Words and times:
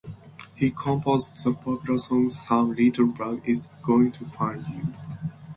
He 0.55 0.71
composed 0.71 1.43
the 1.43 1.53
popular 1.53 1.99
song 1.99 2.31
Some 2.31 2.73
Little 2.73 3.05
Bug 3.05 3.47
is 3.47 3.67
Going 3.83 4.11
to 4.13 4.25
Find 4.25 4.65
You. 4.67 4.93